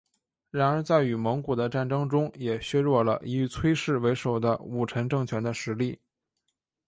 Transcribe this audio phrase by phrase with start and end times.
[0.49, 5.99] 然而在与蒙古的战争中也削弱了以崔氏为首的武臣政权的实力。